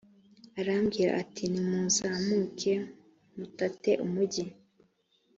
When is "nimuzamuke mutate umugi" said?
1.51-4.43